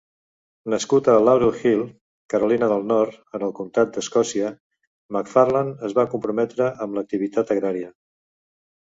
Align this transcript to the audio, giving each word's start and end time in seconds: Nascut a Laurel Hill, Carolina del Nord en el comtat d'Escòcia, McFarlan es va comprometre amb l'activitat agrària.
Nascut 0.73 1.07
a 1.11 1.13
Laurel 1.25 1.51
Hill, 1.57 1.83
Carolina 2.33 2.69
del 2.71 2.87
Nord 2.91 3.19
en 3.39 3.45
el 3.49 3.53
comtat 3.59 3.91
d'Escòcia, 3.97 4.49
McFarlan 5.19 5.71
es 5.89 5.95
va 5.99 6.07
comprometre 6.15 6.71
amb 6.87 6.99
l'activitat 7.01 7.53
agrària. 7.59 7.93